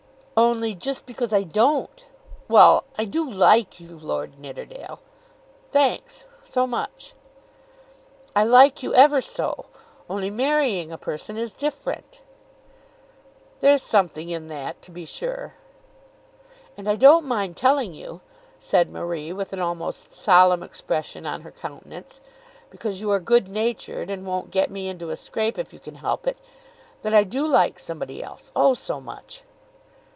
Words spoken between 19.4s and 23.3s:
an almost solemn expression on her countenance, "because you are